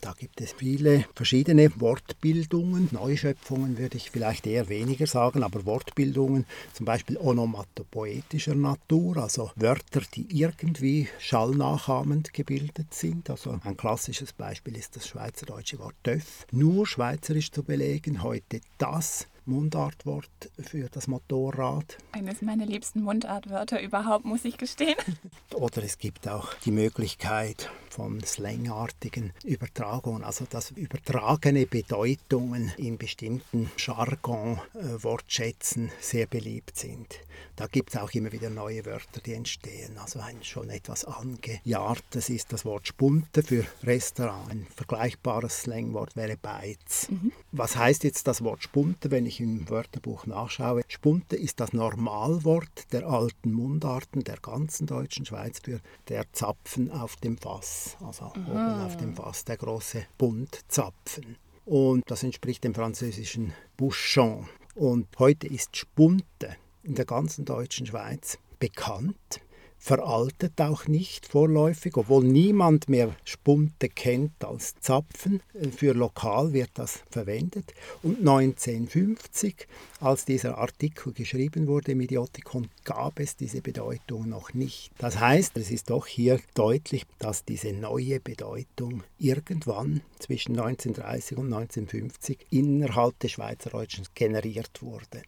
Da 0.00 0.14
gibt 0.18 0.40
es 0.40 0.52
viele 0.52 1.04
verschiedene 1.14 1.70
Wortbildungen, 1.80 2.88
Neuschöpfungen 2.92 3.76
würde 3.76 3.98
ich 3.98 4.10
vielleicht 4.10 4.46
eher 4.46 4.68
weniger 4.68 5.06
sagen, 5.06 5.42
aber 5.42 5.66
Wort 5.66 5.81
Wortbildungen, 5.82 6.46
zum 6.72 6.86
Beispiel 6.86 7.16
onomatopoetischer 7.18 8.54
Natur, 8.54 9.16
also 9.16 9.50
Wörter, 9.56 10.02
die 10.14 10.26
irgendwie 10.30 11.08
schallnachahmend 11.18 12.32
gebildet 12.32 12.94
sind. 12.94 13.28
Also 13.30 13.58
ein 13.64 13.76
klassisches 13.76 14.32
Beispiel 14.32 14.76
ist 14.76 14.96
das 14.96 15.08
schweizerdeutsche 15.08 15.78
Wort 15.78 15.96
Töff, 16.04 16.46
nur 16.52 16.86
schweizerisch 16.86 17.50
zu 17.50 17.64
belegen, 17.64 18.22
heute 18.22 18.60
das 18.78 19.26
Mundartwort 19.46 20.50
für 20.58 20.88
das 20.88 21.08
Motorrad. 21.08 21.98
Eines 22.12 22.42
meiner 22.42 22.66
liebsten 22.66 23.02
Mundartwörter 23.02 23.80
überhaupt, 23.80 24.24
muss 24.24 24.44
ich 24.44 24.58
gestehen. 24.58 24.96
Oder 25.54 25.82
es 25.82 25.98
gibt 25.98 26.28
auch 26.28 26.54
die 26.64 26.70
Möglichkeit, 26.70 27.70
von 27.92 28.20
slangartigen 28.22 29.32
Übertragungen, 29.44 30.24
also 30.24 30.46
dass 30.48 30.70
übertragene 30.70 31.66
Bedeutungen 31.66 32.72
in 32.78 32.96
bestimmten 32.96 33.70
Jargon-Wortschätzen 33.76 35.88
äh, 35.88 35.92
sehr 36.00 36.26
beliebt 36.26 36.78
sind. 36.78 37.20
Da 37.56 37.66
gibt 37.66 37.90
es 37.90 37.98
auch 38.00 38.12
immer 38.12 38.32
wieder 38.32 38.48
neue 38.48 38.86
Wörter, 38.86 39.20
die 39.20 39.34
entstehen. 39.34 39.98
Also 39.98 40.20
ein 40.20 40.42
schon 40.42 40.70
etwas 40.70 41.04
angejahrtes 41.04 42.30
ist 42.30 42.50
das 42.52 42.64
Wort 42.64 42.86
Spunte 42.86 43.42
für 43.42 43.66
Restaurant. 43.82 44.50
Ein 44.50 44.66
vergleichbares 44.74 45.60
Slangwort 45.62 46.16
wäre 46.16 46.38
Beiz. 46.38 47.08
Mhm. 47.10 47.32
Was 47.52 47.76
heißt 47.76 48.04
jetzt 48.04 48.26
das 48.26 48.42
Wort 48.42 48.62
Spunte, 48.62 49.10
wenn 49.10 49.26
ich 49.26 49.31
im 49.40 49.68
Wörterbuch 49.68 50.26
nachschaue? 50.26 50.82
Spunte 50.88 51.36
ist 51.36 51.60
das 51.60 51.72
Normalwort 51.72 52.92
der 52.92 53.06
alten 53.06 53.52
Mundarten 53.52 54.24
der 54.24 54.36
ganzen 54.36 54.86
deutschen 54.86 55.26
Schweiz 55.26 55.60
für 55.60 55.80
der 56.08 56.24
Zapfen 56.32 56.90
auf 56.90 57.16
dem 57.16 57.38
Fass. 57.38 57.96
Also 58.00 58.32
mhm. 58.34 58.48
oben 58.48 58.80
auf 58.84 58.96
dem 58.96 59.14
Fass, 59.14 59.44
der 59.44 59.56
große 59.56 60.06
Bundzapfen. 60.18 61.36
Und 61.64 62.02
das 62.06 62.22
entspricht 62.22 62.64
dem 62.64 62.74
französischen 62.74 63.52
Bouchon. 63.76 64.48
Und 64.74 65.06
heute 65.18 65.46
ist 65.46 65.76
Spunte 65.76 66.56
in 66.82 66.94
der 66.94 67.04
ganzen 67.04 67.44
deutschen 67.44 67.86
Schweiz 67.86 68.38
bekannt 68.58 69.40
veraltet 69.82 70.60
auch 70.60 70.86
nicht 70.86 71.26
vorläufig, 71.26 71.96
obwohl 71.96 72.22
niemand 72.22 72.88
mehr 72.88 73.16
Spunte 73.24 73.88
kennt 73.88 74.44
als 74.44 74.76
Zapfen. 74.78 75.42
Für 75.76 75.92
lokal 75.92 76.52
wird 76.52 76.70
das 76.74 77.02
verwendet. 77.10 77.74
Und 78.00 78.20
1950, 78.20 79.66
als 79.98 80.24
dieser 80.24 80.58
Artikel 80.58 81.12
geschrieben 81.12 81.66
wurde 81.66 81.92
im 81.92 82.00
Idiotikon, 82.00 82.68
gab 82.84 83.18
es 83.18 83.36
diese 83.36 83.60
Bedeutung 83.60 84.28
noch 84.28 84.54
nicht. 84.54 84.92
Das 84.98 85.18
heißt, 85.18 85.56
es 85.56 85.72
ist 85.72 85.90
doch 85.90 86.06
hier 86.06 86.38
deutlich, 86.54 87.04
dass 87.18 87.44
diese 87.44 87.72
neue 87.72 88.20
Bedeutung 88.20 89.02
irgendwann 89.18 90.00
zwischen 90.20 90.60
1930 90.60 91.38
und 91.38 91.52
1950 91.52 92.38
innerhalb 92.50 93.18
des 93.18 93.32
Schweizerdeutschen 93.32 94.06
generiert 94.14 94.80
wurde. 94.80 95.22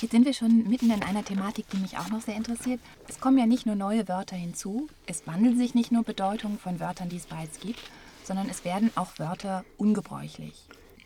Jetzt 0.00 0.12
sind 0.12 0.24
wir 0.24 0.32
schon 0.32 0.66
mitten 0.66 0.90
in 0.90 1.02
einer 1.02 1.22
Thematik, 1.22 1.68
die 1.68 1.76
mich 1.76 1.98
auch 1.98 2.08
noch 2.08 2.22
sehr 2.22 2.34
interessiert. 2.34 2.80
Es 3.06 3.20
kommen 3.20 3.36
ja 3.36 3.44
nicht 3.44 3.66
nur 3.66 3.74
neue 3.74 4.08
Wörter 4.08 4.34
hinzu, 4.34 4.88
es 5.04 5.26
wandeln 5.26 5.58
sich 5.58 5.74
nicht 5.74 5.92
nur 5.92 6.04
Bedeutungen 6.04 6.58
von 6.58 6.80
Wörtern, 6.80 7.10
die 7.10 7.18
es 7.18 7.26
bereits 7.26 7.60
gibt, 7.60 7.80
sondern 8.24 8.48
es 8.48 8.64
werden 8.64 8.90
auch 8.94 9.18
Wörter 9.18 9.62
ungebräuchlich. 9.76 10.64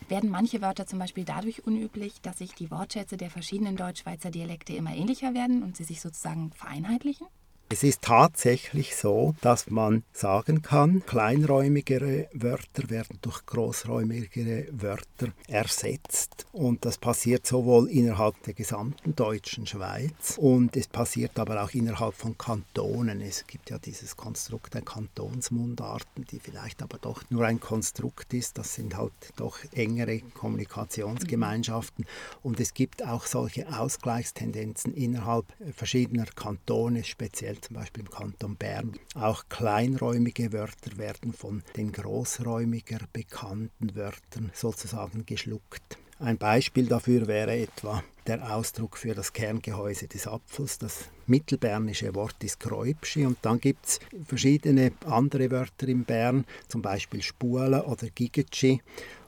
Werden 0.09 0.31
manche 0.31 0.63
Wörter 0.63 0.87
zum 0.87 1.01
Beispiel 1.01 1.25
dadurch 1.25 1.67
unüblich, 1.67 2.21
dass 2.21 2.39
sich 2.39 2.55
die 2.55 2.71
Wortschätze 2.71 3.17
der 3.17 3.31
verschiedenen 3.31 3.75
Deutsch-Schweizer 3.75 4.31
Dialekte 4.31 4.75
immer 4.75 4.95
ähnlicher 4.95 5.35
werden 5.35 5.65
und 5.65 5.77
sie 5.77 5.85
sich 5.85 6.01
sozusagen 6.01 6.53
vereinheitlichen? 6.53 7.27
Es 7.75 7.83
ist 7.83 8.03
tatsächlich 8.03 8.95
so, 8.95 9.35
dass 9.41 9.69
man 9.69 10.05
sagen 10.13 10.63
kann, 10.63 11.05
kleinräumigere 11.07 12.29
Wörter 12.33 12.89
werden 12.89 13.19
durch 13.21 13.45
großräumigere 13.47 14.69
Wörter 14.71 15.33
ersetzt. 15.49 16.47
Und 16.53 16.85
das 16.85 16.99
passiert 16.99 17.45
sowohl 17.45 17.91
innerhalb 17.91 18.41
der 18.45 18.55
gesamten 18.55 19.17
deutschen 19.17 19.67
Schweiz 19.67 20.39
und 20.39 20.77
es 20.77 20.87
passiert 20.87 21.37
aber 21.37 21.65
auch 21.65 21.71
innerhalb 21.71 22.15
von 22.15 22.39
Kantonen. 22.39 23.21
Es 23.21 23.45
gibt 23.45 23.71
ja 23.71 23.79
dieses 23.79 24.17
Konstrukt 24.17 24.75
der 24.75 24.83
Kantonsmundarten, 24.83 26.27
die 26.31 26.39
vielleicht 26.39 26.81
aber 26.81 26.99
doch 26.99 27.25
nur 27.29 27.45
ein 27.45 27.59
Konstrukt 27.59 28.35
ist. 28.35 28.57
Das 28.57 28.77
sind 28.77 28.97
halt 28.97 29.13
doch 29.35 29.59
engere 29.73 30.21
Kommunikationsgemeinschaften. 30.21 32.07
Und 32.45 32.61
es 32.61 32.73
gibt 32.73 33.05
auch 33.05 33.27
solche 33.27 33.67
Ausgleichstendenzen 33.77 34.95
innerhalb 34.95 35.47
verschiedener 35.75 36.27
Kantone, 36.27 37.03
speziell 37.03 37.59
zum 37.65 37.77
Beispiel 37.77 38.03
im 38.05 38.11
Kanton 38.11 38.57
Bern. 38.57 38.93
Auch 39.15 39.45
kleinräumige 39.49 40.53
Wörter 40.53 40.97
werden 40.99 41.33
von 41.33 41.63
den 41.77 41.93
großräumiger 41.93 43.01
bekannten 43.13 43.95
Wörtern 43.97 44.51
sozusagen 44.53 45.25
geschluckt. 45.25 45.99
Ein 46.19 46.39
Beispiel 46.39 46.87
dafür 46.87 47.27
wäre 47.27 47.57
etwa 47.57 48.05
der 48.27 48.55
Ausdruck 48.55 48.97
für 48.97 49.15
das 49.15 49.33
Kerngehäuse 49.33 50.07
des 50.07 50.27
Apfels. 50.27 50.79
Das 50.79 51.11
mittelbernische 51.27 52.15
Wort 52.15 52.43
ist 52.45 52.61
Kräupschi 52.61 53.27
und 53.27 53.39
dann 53.43 53.61
gibt 53.61 53.87
es 53.87 54.01
verschiedene 54.27 54.93
andere 55.07 55.51
Wörter 55.51 55.89
in 55.89 56.05
Bern, 56.05 56.45
zum 56.69 56.83
Beispiel 56.83 57.23
Spule 57.23 57.85
oder 57.85 58.09
Gigetschi. 58.09 58.81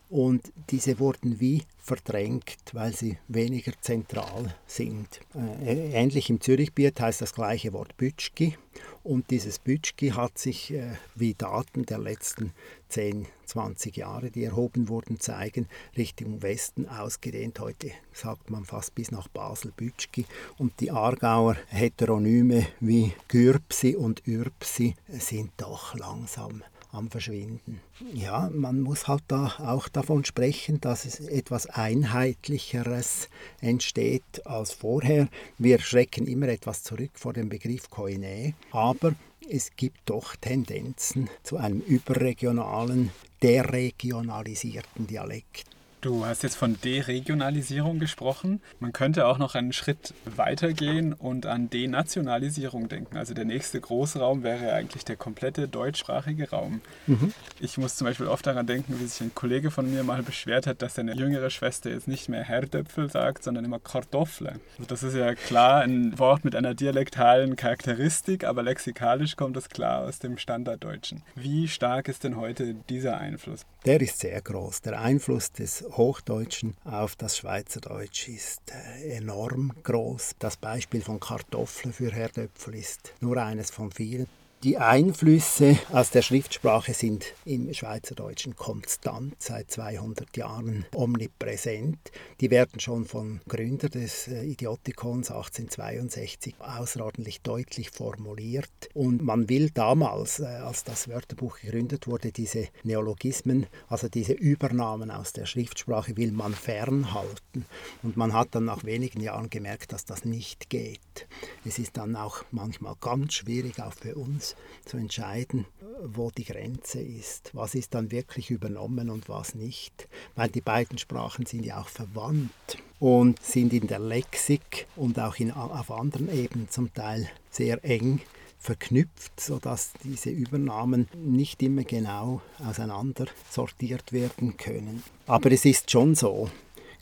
Und 0.08 0.52
diese 0.70 1.00
wurden 1.00 1.40
wie 1.40 1.62
verdrängt, 1.78 2.56
weil 2.72 2.94
sie 2.94 3.18
weniger 3.28 3.72
zentral 3.80 4.54
sind. 4.66 5.20
Äh, 5.34 5.92
ähnlich 5.92 6.30
im 6.30 6.40
Zürichbiet 6.40 7.00
heißt 7.00 7.20
das 7.22 7.34
gleiche 7.34 7.72
Wort 7.72 7.96
Bütschki. 7.96 8.56
Und 9.02 9.30
dieses 9.30 9.58
Bütschki 9.58 10.10
hat 10.10 10.38
sich, 10.38 10.72
äh, 10.72 10.92
wie 11.14 11.34
Daten 11.34 11.86
der 11.86 11.98
letzten 11.98 12.52
10, 12.88 13.26
20 13.46 13.96
Jahre, 13.96 14.30
die 14.30 14.44
erhoben 14.44 14.88
wurden, 14.88 15.18
zeigen, 15.18 15.68
Richtung 15.96 16.42
Westen 16.42 16.88
ausgedehnt. 16.88 17.58
Heute 17.60 17.90
sagt 18.12 18.50
man 18.50 18.64
fast 18.64 18.94
bis 18.94 19.10
nach 19.10 19.28
Basel 19.28 19.72
Bütschki. 19.76 20.24
Und 20.58 20.80
die 20.80 20.90
Aargauer 20.90 21.56
Heteronyme 21.68 22.66
wie 22.80 23.12
Gürpsi 23.28 23.96
und 23.96 24.26
Ürpsi 24.26 24.94
sind 25.08 25.52
doch 25.56 25.94
langsam 25.94 26.62
am 26.96 27.10
Verschwinden. 27.10 27.80
Ja, 28.14 28.50
man 28.52 28.80
muss 28.80 29.06
halt 29.06 29.22
da 29.28 29.54
auch 29.58 29.88
davon 29.88 30.24
sprechen, 30.24 30.80
dass 30.80 31.04
es 31.04 31.20
etwas 31.20 31.66
Einheitlicheres 31.66 33.28
entsteht 33.60 34.46
als 34.46 34.72
vorher. 34.72 35.28
Wir 35.58 35.78
schrecken 35.78 36.26
immer 36.26 36.48
etwas 36.48 36.82
zurück 36.82 37.10
vor 37.14 37.32
dem 37.32 37.48
Begriff 37.48 37.90
Koine, 37.90 38.54
aber 38.72 39.14
es 39.48 39.70
gibt 39.76 39.98
doch 40.06 40.34
Tendenzen 40.36 41.28
zu 41.42 41.58
einem 41.58 41.80
überregionalen, 41.80 43.10
deregionalisierten 43.42 45.06
Dialekt. 45.06 45.75
Du 46.06 46.24
hast 46.24 46.44
jetzt 46.44 46.54
von 46.54 46.80
Deregionalisierung 46.84 47.98
gesprochen. 47.98 48.60
Man 48.78 48.92
könnte 48.92 49.26
auch 49.26 49.38
noch 49.38 49.56
einen 49.56 49.72
Schritt 49.72 50.14
weiter 50.24 50.72
gehen 50.72 51.12
und 51.12 51.46
an 51.46 51.68
Denationalisierung 51.68 52.88
denken. 52.88 53.16
Also 53.16 53.34
der 53.34 53.44
nächste 53.44 53.80
Großraum 53.80 54.44
wäre 54.44 54.72
eigentlich 54.72 55.04
der 55.04 55.16
komplette 55.16 55.66
deutschsprachige 55.66 56.50
Raum. 56.50 56.80
Mhm. 57.08 57.34
Ich 57.58 57.76
muss 57.76 57.96
zum 57.96 58.04
Beispiel 58.06 58.28
oft 58.28 58.46
daran 58.46 58.68
denken, 58.68 59.00
wie 59.00 59.04
sich 59.04 59.20
ein 59.20 59.34
Kollege 59.34 59.72
von 59.72 59.90
mir 59.90 60.04
mal 60.04 60.22
beschwert 60.22 60.68
hat, 60.68 60.80
dass 60.80 60.94
seine 60.94 61.12
jüngere 61.12 61.50
Schwester 61.50 61.90
jetzt 61.90 62.06
nicht 62.06 62.28
mehr 62.28 62.44
Herdöpfel 62.44 63.10
sagt, 63.10 63.42
sondern 63.42 63.64
immer 63.64 63.80
Kartoffle. 63.80 64.60
Das 64.86 65.02
ist 65.02 65.16
ja 65.16 65.34
klar 65.34 65.80
ein 65.80 66.16
Wort 66.20 66.44
mit 66.44 66.54
einer 66.54 66.74
dialektalen 66.74 67.56
Charakteristik, 67.56 68.44
aber 68.44 68.62
lexikalisch 68.62 69.34
kommt 69.34 69.56
es 69.56 69.68
klar 69.68 70.02
aus 70.02 70.20
dem 70.20 70.38
Standarddeutschen. 70.38 71.22
Wie 71.34 71.66
stark 71.66 72.06
ist 72.06 72.22
denn 72.22 72.36
heute 72.36 72.76
dieser 72.88 73.18
Einfluss? 73.18 73.62
Der 73.86 74.00
ist 74.00 74.18
sehr 74.18 74.40
groß. 74.40 74.82
Der 74.82 75.00
Einfluss 75.00 75.50
des 75.52 75.84
Hochdeutschen 75.96 76.74
auf 76.84 77.16
das 77.16 77.38
Schweizerdeutsch 77.38 78.28
ist 78.28 78.60
äh, 78.70 79.16
enorm 79.16 79.72
groß. 79.82 80.36
Das 80.38 80.56
Beispiel 80.56 81.00
von 81.00 81.20
Kartoffeln 81.20 81.92
für 81.92 82.12
Herdöpfel 82.12 82.74
ist 82.74 83.14
nur 83.20 83.38
eines 83.38 83.70
von 83.70 83.90
vielen. 83.90 84.26
Die 84.66 84.78
Einflüsse 84.78 85.78
aus 85.92 86.10
der 86.10 86.22
Schriftsprache 86.22 86.92
sind 86.92 87.24
im 87.44 87.72
Schweizerdeutschen 87.72 88.56
konstant 88.56 89.40
seit 89.40 89.70
200 89.70 90.36
Jahren 90.36 90.84
omnipräsent. 90.92 92.10
Die 92.40 92.50
werden 92.50 92.80
schon 92.80 93.04
vom 93.04 93.38
Gründer 93.46 93.88
des 93.88 94.26
äh, 94.26 94.42
Idiotikons 94.42 95.30
1862 95.30 96.56
außerordentlich 96.58 97.42
deutlich 97.42 97.90
formuliert. 97.90 98.68
Und 98.92 99.22
man 99.22 99.48
will 99.48 99.70
damals, 99.70 100.40
äh, 100.40 100.46
als 100.46 100.82
das 100.82 101.06
Wörterbuch 101.06 101.60
gegründet 101.60 102.08
wurde, 102.08 102.32
diese 102.32 102.66
Neologismen, 102.82 103.68
also 103.86 104.08
diese 104.08 104.32
Übernahmen 104.32 105.12
aus 105.12 105.32
der 105.32 105.46
Schriftsprache, 105.46 106.16
will 106.16 106.32
man 106.32 106.52
fernhalten. 106.52 107.66
Und 108.02 108.16
man 108.16 108.32
hat 108.32 108.48
dann 108.50 108.64
nach 108.64 108.82
wenigen 108.82 109.20
Jahren 109.20 109.48
gemerkt, 109.48 109.92
dass 109.92 110.04
das 110.04 110.24
nicht 110.24 110.70
geht. 110.70 111.28
Es 111.64 111.78
ist 111.78 111.96
dann 111.96 112.16
auch 112.16 112.42
manchmal 112.50 112.96
ganz 113.00 113.34
schwierig, 113.34 113.80
auch 113.80 113.92
für 113.92 114.16
uns 114.16 114.55
zu 114.84 114.96
entscheiden, 114.96 115.66
wo 116.04 116.30
die 116.30 116.44
Grenze 116.44 117.00
ist. 117.00 117.50
Was 117.54 117.74
ist 117.74 117.94
dann 117.94 118.10
wirklich 118.10 118.50
übernommen 118.50 119.10
und 119.10 119.28
was 119.28 119.54
nicht. 119.54 120.08
Weil 120.34 120.48
die 120.48 120.60
beiden 120.60 120.98
Sprachen 120.98 121.46
sind 121.46 121.64
ja 121.64 121.80
auch 121.80 121.88
verwandt 121.88 122.78
und 123.00 123.42
sind 123.42 123.72
in 123.72 123.86
der 123.86 123.98
Lexik 123.98 124.86
und 124.96 125.18
auch 125.18 125.36
in, 125.36 125.52
auf 125.52 125.90
anderen 125.90 126.32
Ebenen 126.32 126.68
zum 126.70 126.92
Teil 126.94 127.28
sehr 127.50 127.84
eng 127.84 128.20
verknüpft, 128.58 129.38
sodass 129.38 129.92
diese 130.02 130.30
Übernahmen 130.30 131.08
nicht 131.14 131.62
immer 131.62 131.84
genau 131.84 132.40
auseinander 132.58 133.26
sortiert 133.50 134.12
werden 134.12 134.56
können. 134.56 135.02
Aber 135.26 135.52
es 135.52 135.64
ist 135.64 135.90
schon 135.90 136.14
so, 136.14 136.48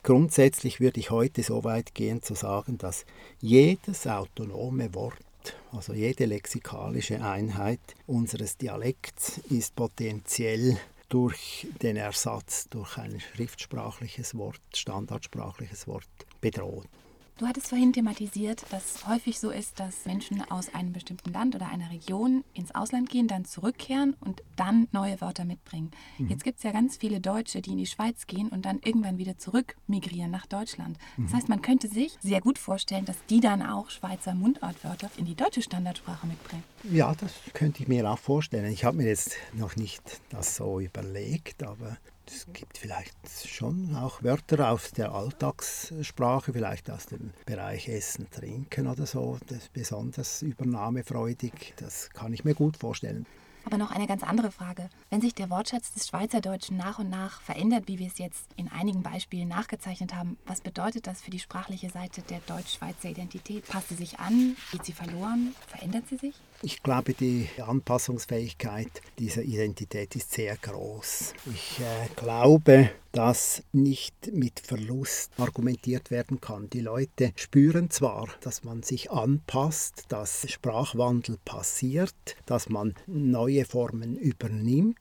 Grundsätzlich 0.04 0.80
würde 0.80 1.00
ich 1.00 1.10
heute 1.10 1.42
so 1.42 1.64
weit 1.64 1.94
gehen 1.94 2.20
zu 2.20 2.34
sagen, 2.34 2.76
dass 2.76 3.06
jedes 3.40 4.06
autonome 4.06 4.94
Wort 4.94 5.16
also 5.72 5.92
jede 5.92 6.24
lexikalische 6.26 7.22
Einheit 7.22 7.80
unseres 8.06 8.56
Dialekts 8.56 9.38
ist 9.50 9.74
potenziell 9.74 10.78
durch 11.08 11.66
den 11.82 11.96
Ersatz 11.96 12.68
durch 12.70 12.96
ein 12.98 13.20
schriftsprachliches 13.20 14.34
Wort, 14.36 14.60
standardsprachliches 14.74 15.86
Wort 15.86 16.08
bedroht. 16.40 16.88
Du 17.36 17.48
hattest 17.48 17.66
vorhin 17.66 17.92
thematisiert, 17.92 18.64
dass 18.70 19.08
häufig 19.08 19.40
so 19.40 19.50
ist, 19.50 19.80
dass 19.80 20.06
Menschen 20.06 20.40
aus 20.52 20.72
einem 20.72 20.92
bestimmten 20.92 21.32
Land 21.32 21.56
oder 21.56 21.68
einer 21.68 21.90
Region 21.90 22.44
ins 22.54 22.72
Ausland 22.72 23.10
gehen, 23.10 23.26
dann 23.26 23.44
zurückkehren 23.44 24.14
und 24.20 24.44
dann 24.54 24.86
neue 24.92 25.20
Wörter 25.20 25.44
mitbringen. 25.44 25.90
Mhm. 26.18 26.28
Jetzt 26.28 26.44
gibt 26.44 26.58
es 26.58 26.62
ja 26.62 26.70
ganz 26.70 26.96
viele 26.96 27.20
Deutsche, 27.20 27.60
die 27.60 27.72
in 27.72 27.78
die 27.78 27.86
Schweiz 27.86 28.28
gehen 28.28 28.50
und 28.50 28.64
dann 28.64 28.78
irgendwann 28.84 29.18
wieder 29.18 29.36
zurück 29.36 29.74
migrieren 29.88 30.30
nach 30.30 30.46
Deutschland. 30.46 30.96
Das 31.16 31.32
mhm. 31.32 31.36
heißt, 31.36 31.48
man 31.48 31.60
könnte 31.60 31.88
sich 31.88 32.16
sehr 32.20 32.40
gut 32.40 32.56
vorstellen, 32.56 33.04
dass 33.04 33.16
die 33.28 33.40
dann 33.40 33.62
auch 33.62 33.90
Schweizer 33.90 34.36
Mundartwörter 34.36 35.10
in 35.16 35.24
die 35.24 35.34
deutsche 35.34 35.62
Standardsprache 35.62 36.28
mitbringen. 36.28 36.62
Ja, 36.84 37.16
das 37.16 37.32
könnte 37.52 37.82
ich 37.82 37.88
mir 37.88 38.08
auch 38.08 38.18
vorstellen. 38.18 38.72
Ich 38.72 38.84
habe 38.84 38.98
mir 38.98 39.08
jetzt 39.08 39.32
noch 39.52 39.74
nicht 39.74 40.20
das 40.30 40.54
so 40.54 40.78
überlegt, 40.78 41.64
aber 41.64 41.96
es 42.26 42.46
gibt 42.52 42.78
vielleicht 42.78 43.16
schon 43.46 43.94
auch 43.96 44.22
Wörter 44.22 44.70
aus 44.70 44.92
der 44.92 45.12
Alltagssprache, 45.12 46.52
vielleicht 46.52 46.90
aus 46.90 47.06
dem 47.06 47.32
Bereich 47.46 47.88
Essen, 47.88 48.28
Trinken 48.30 48.86
oder 48.86 49.06
so, 49.06 49.38
besonders 49.72 50.42
übernahmefreudig. 50.42 51.74
Das 51.76 52.10
kann 52.10 52.32
ich 52.32 52.44
mir 52.44 52.54
gut 52.54 52.76
vorstellen. 52.76 53.26
Aber 53.66 53.78
noch 53.78 53.90
eine 53.90 54.06
ganz 54.06 54.22
andere 54.22 54.50
Frage. 54.50 54.90
Wenn 55.08 55.22
sich 55.22 55.34
der 55.34 55.48
Wortschatz 55.48 55.92
des 55.92 56.08
Schweizerdeutschen 56.08 56.76
nach 56.76 56.98
und 56.98 57.08
nach 57.08 57.40
verändert, 57.40 57.84
wie 57.86 57.98
wir 57.98 58.08
es 58.08 58.18
jetzt 58.18 58.46
in 58.56 58.70
einigen 58.70 59.02
Beispielen 59.02 59.48
nachgezeichnet 59.48 60.14
haben, 60.14 60.36
was 60.46 60.60
bedeutet 60.60 61.06
das 61.06 61.22
für 61.22 61.30
die 61.30 61.38
sprachliche 61.38 61.88
Seite 61.88 62.20
der 62.22 62.40
deutsch-schweizer 62.40 63.08
Identität? 63.08 63.66
Passt 63.66 63.88
sie 63.88 63.94
sich 63.94 64.18
an? 64.18 64.56
Geht 64.70 64.84
sie 64.84 64.92
verloren? 64.92 65.54
Verändert 65.66 66.06
sie 66.08 66.16
sich? 66.16 66.34
Ich 66.64 66.82
glaube, 66.82 67.12
die 67.12 67.46
Anpassungsfähigkeit 67.58 68.88
dieser 69.18 69.42
Identität 69.42 70.16
ist 70.16 70.32
sehr 70.32 70.56
groß. 70.56 71.34
Ich 71.52 71.78
äh, 71.80 72.08
glaube, 72.16 72.88
dass 73.14 73.62
nicht 73.72 74.32
mit 74.32 74.58
Verlust 74.58 75.30
argumentiert 75.38 76.10
werden 76.10 76.40
kann. 76.40 76.68
Die 76.68 76.80
Leute 76.80 77.32
spüren 77.36 77.88
zwar, 77.88 78.28
dass 78.40 78.64
man 78.64 78.82
sich 78.82 79.10
anpasst, 79.12 80.06
dass 80.08 80.50
Sprachwandel 80.50 81.38
passiert, 81.44 82.36
dass 82.44 82.68
man 82.68 82.94
neue 83.06 83.64
Formen 83.64 84.16
übernimmt, 84.16 84.98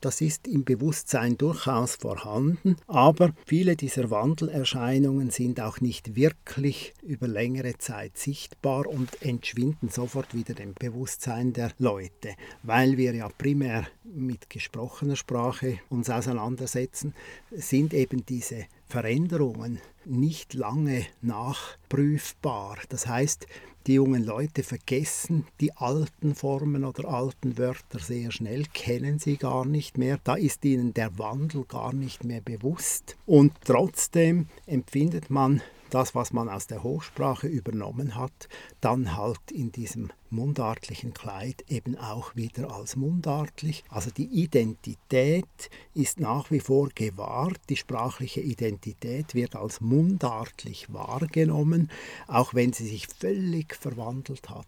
das 0.00 0.20
ist 0.20 0.46
im 0.46 0.64
Bewusstsein 0.64 1.38
durchaus 1.38 1.94
vorhanden, 1.96 2.76
aber 2.86 3.32
viele 3.46 3.76
dieser 3.76 4.10
Wandelerscheinungen 4.10 5.30
sind 5.30 5.58
auch 5.58 5.80
nicht 5.80 6.16
wirklich 6.16 6.92
über 7.02 7.26
längere 7.26 7.78
Zeit 7.78 8.18
sichtbar 8.18 8.86
und 8.86 9.22
entschwinden 9.22 9.88
sofort 9.88 10.34
wieder 10.34 10.52
dem 10.54 10.74
Bewusstsein 10.74 11.54
der 11.54 11.72
Leute, 11.78 12.34
weil 12.62 12.98
wir 12.98 13.14
ja 13.14 13.28
primär 13.28 13.86
mit 14.04 14.50
gesprochener 14.50 15.16
Sprache 15.16 15.78
uns 15.88 16.10
auseinandersetzen, 16.10 17.14
sind 17.56 17.94
eben 17.94 18.24
diese 18.26 18.66
Veränderungen 18.88 19.80
nicht 20.04 20.54
lange 20.54 21.06
nachprüfbar. 21.22 22.78
Das 22.88 23.06
heißt, 23.06 23.46
die 23.86 23.94
jungen 23.94 24.24
Leute 24.24 24.62
vergessen 24.62 25.46
die 25.60 25.72
alten 25.76 26.34
Formen 26.34 26.84
oder 26.84 27.08
alten 27.08 27.58
Wörter 27.58 27.98
sehr 27.98 28.32
schnell, 28.32 28.64
kennen 28.72 29.18
sie 29.18 29.36
gar 29.36 29.66
nicht 29.66 29.98
mehr. 29.98 30.18
Da 30.24 30.36
ist 30.36 30.64
ihnen 30.64 30.94
der 30.94 31.18
Wandel 31.18 31.64
gar 31.64 31.92
nicht 31.92 32.24
mehr 32.24 32.40
bewusst. 32.40 33.16
Und 33.26 33.52
trotzdem 33.64 34.46
empfindet 34.66 35.28
man 35.28 35.60
das, 35.90 36.14
was 36.14 36.32
man 36.32 36.48
aus 36.48 36.66
der 36.66 36.82
Hochsprache 36.82 37.46
übernommen 37.46 38.16
hat, 38.16 38.48
dann 38.80 39.16
halt 39.16 39.50
in 39.50 39.72
diesem 39.72 40.10
mundartlichen 40.30 41.14
Kleid 41.14 41.64
eben 41.68 41.96
auch 41.96 42.34
wieder 42.34 42.70
als 42.70 42.96
mundartlich. 42.96 43.84
Also 43.88 44.10
die 44.10 44.26
Identität 44.26 45.70
ist 45.94 46.20
nach 46.20 46.50
wie 46.50 46.60
vor 46.60 46.88
gewahrt, 46.94 47.60
die 47.68 47.76
sprachliche 47.76 48.40
Identität 48.40 49.34
wird 49.34 49.56
als 49.56 49.80
mundartlich 49.80 50.92
wahrgenommen, 50.92 51.90
auch 52.26 52.54
wenn 52.54 52.72
sie 52.72 52.88
sich 52.88 53.06
völlig 53.06 53.74
verwandelt 53.74 54.50
hat. 54.50 54.66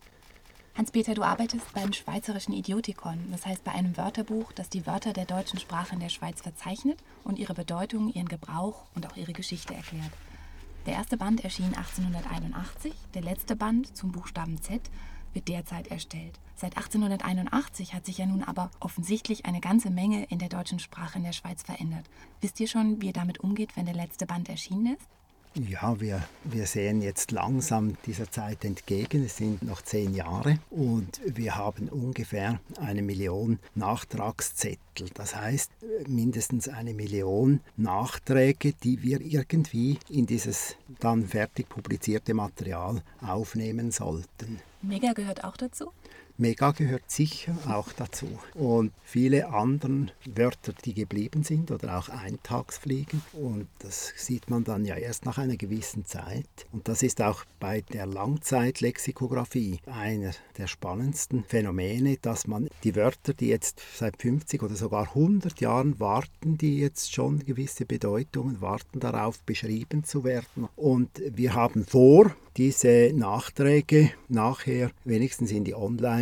Hans-Peter, 0.77 1.15
du 1.15 1.23
arbeitest 1.23 1.73
beim 1.73 1.95
Schweizerischen 1.95 2.53
Idiotikon, 2.53 3.19
das 3.31 3.47
heißt 3.47 3.65
bei 3.65 3.73
einem 3.73 3.97
Wörterbuch, 3.97 4.53
das 4.53 4.69
die 4.69 4.87
Wörter 4.87 5.15
der 5.15 5.25
deutschen 5.25 5.59
Sprache 5.59 5.95
in 5.95 6.01
der 6.01 6.11
Schweiz 6.11 6.43
verzeichnet 6.43 6.99
und 7.25 7.39
ihre 7.39 7.55
Bedeutung, 7.55 8.13
ihren 8.13 8.29
Gebrauch 8.29 8.85
und 8.95 9.07
auch 9.07 9.17
ihre 9.17 9.33
Geschichte 9.33 9.75
erklärt. 9.75 10.13
Der 10.87 10.95
erste 10.95 11.17
Band 11.17 11.43
erschien 11.43 11.75
1881, 11.75 12.95
der 13.15 13.23
letzte 13.23 13.57
Band 13.57 13.97
zum 13.97 14.13
Buchstaben 14.13 14.63
Z 14.63 14.81
wird 15.33 15.49
derzeit 15.49 15.89
erstellt. 15.89 16.39
Seit 16.55 16.77
1881 16.77 17.93
hat 17.93 18.07
sich 18.07 18.19
ja 18.19 18.27
nun 18.27 18.45
aber 18.45 18.71
offensichtlich 18.79 19.47
eine 19.47 19.61
ganze 19.61 19.91
Menge 19.91 20.25
in 20.27 20.39
der 20.39 20.49
deutschen 20.49 20.79
Sprache 20.79 21.19
in 21.19 21.25
der 21.25 21.33
Schweiz 21.33 21.65
verändert. 21.65 22.09
Wisst 22.41 22.61
ihr 22.61 22.69
schon, 22.69 23.03
wie 23.03 23.07
ihr 23.07 23.13
damit 23.13 23.41
umgeht, 23.41 23.77
wenn 23.77 23.85
der 23.85 23.97
letzte 23.97 24.27
Band 24.27 24.49
erschienen 24.49 24.95
ist? 24.95 25.09
Ja, 25.59 25.99
wir, 26.01 26.23
wir 26.45 26.67
sehen 26.67 27.01
jetzt 27.01 27.33
langsam 27.33 27.97
dieser 28.05 28.31
Zeit 28.31 28.63
entgegen. 28.63 29.25
Es 29.25 29.39
sind 29.39 29.63
noch 29.63 29.81
zehn 29.81 30.13
Jahre 30.13 30.59
und 30.69 31.19
wir 31.25 31.57
haben 31.57 31.89
ungefähr 31.89 32.61
eine 32.79 33.01
Million 33.01 33.59
Nachtragszettel. 33.75 35.09
Das 35.15 35.35
heißt, 35.35 35.71
mindestens 36.07 36.69
eine 36.69 36.93
Million 36.93 37.61
Nachträge, 37.79 38.75
die 38.75 39.03
wir 39.03 39.23
irgendwie 39.23 39.99
in 40.11 40.27
dieses 40.27 40.77
dann 41.01 41.27
fertig 41.27 41.71
publizierte 41.71 42.35
Material 42.35 43.03
aufnehmen 43.23 43.93
sollten. 43.93 44.61
Mega 44.83 45.15
gehört 45.15 45.43
auch 45.43 45.57
dazu? 45.57 45.91
Mega 46.39 46.73
gehört 46.73 47.11
sicher 47.11 47.57
auch 47.67 47.93
dazu. 47.93 48.27
Und 48.55 48.93
viele 49.05 49.49
andere 49.49 50.09
Wörter, 50.35 50.75
die 50.85 50.93
geblieben 50.93 51.45
sind 51.45 51.71
oder 51.71 51.99
auch 51.99 52.09
Eintagsfliegen. 52.09 53.23
Und 53.33 53.69
das 53.79 54.13
sieht 54.17 54.51
man 54.51 54.65
dann 54.65 54.85
ja 54.85 54.97
erst 54.97 55.25
nach 55.25 55.39
einer 55.39 55.57
gewissen 55.57 56.05
Zeit. 56.05 56.47
Und 56.73 56.89
das 56.89 57.03
ist 57.03 57.23
auch 57.23 57.45
bei 57.59 57.81
der 57.93 58.07
Langzeitlexikographie 58.07 59.79
einer 59.87 60.33
der 60.59 60.67
spannendsten 60.67 61.45
Phänomene, 61.45 62.19
dass 62.21 62.47
man 62.47 62.69
die 62.85 62.97
Wörter, 62.97 63.33
die 63.33 63.49
jetzt 63.49 63.81
seit 63.97 64.21
50 64.21 64.63
oder 64.63 64.77
sogar 64.77 65.09
100 65.15 65.61
Jahren 65.61 65.99
warten, 66.01 66.59
die 66.59 66.79
jetzt 66.79 67.15
schon 67.15 67.45
gewisse 67.47 67.87
Bedeutungen 67.87 68.61
warten 68.61 69.01
darauf, 69.01 69.41
beschrieben 69.43 70.05
zu 70.05 70.25
werden. 70.25 70.69
Und 70.77 71.11
wir 71.35 71.55
haben 71.55 71.85
vor, 71.87 72.35
diese 72.57 73.13
Nachträge 73.15 74.11
nachher 74.29 74.91
wenigstens 75.05 75.53
in 75.53 75.65
die 75.65 75.75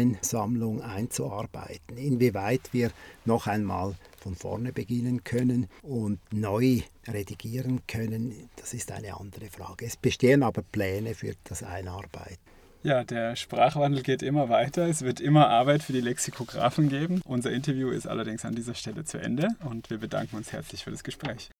Online-Sammlung 0.04 0.82
einzuarbeiten. 0.82 1.96
Inwieweit 1.96 2.72
wir 2.72 2.90
noch 3.24 3.46
einmal 3.46 3.94
von 4.18 4.34
vorne 4.34 4.72
beginnen 4.72 5.24
können 5.24 5.68
und 5.82 6.18
neu 6.32 6.80
redigieren 7.06 7.80
können, 7.86 8.50
das 8.56 8.74
ist 8.74 8.92
eine 8.92 9.18
andere 9.18 9.46
Frage. 9.46 9.86
Es 9.86 9.96
bestehen 9.96 10.42
aber 10.42 10.62
Pläne 10.62 11.14
für 11.14 11.34
das 11.44 11.62
Einarbeiten. 11.62 12.38
Ja, 12.82 13.02
der 13.02 13.34
Sprachwandel 13.34 14.02
geht 14.02 14.22
immer 14.22 14.50
weiter. 14.50 14.86
Es 14.86 15.02
wird 15.02 15.18
immer 15.18 15.48
Arbeit 15.48 15.82
für 15.82 15.94
die 15.94 16.02
Lexikografen 16.02 16.90
geben. 16.90 17.22
Unser 17.24 17.50
Interview 17.50 17.88
ist 17.88 18.06
allerdings 18.06 18.44
an 18.44 18.54
dieser 18.54 18.74
Stelle 18.74 19.04
zu 19.04 19.16
Ende 19.18 19.48
und 19.64 19.88
wir 19.88 19.96
bedanken 19.96 20.36
uns 20.36 20.52
herzlich 20.52 20.84
für 20.84 20.90
das 20.90 21.02
Gespräch. 21.02 21.50